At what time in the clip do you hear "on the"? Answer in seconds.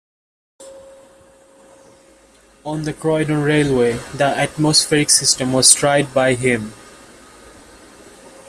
2.65-2.91